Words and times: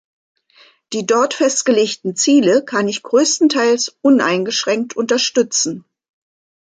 Die 0.93 1.05
dort 1.05 1.35
festgelegten 1.35 2.15
Ziele 2.15 2.65
kann 2.65 2.87
ich 2.87 3.03
größtenteils 3.03 3.97
uneingeschränkt 4.01 4.95
unterstützen. 4.97 5.85